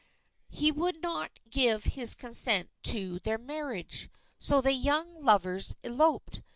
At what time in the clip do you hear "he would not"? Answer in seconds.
0.49-1.37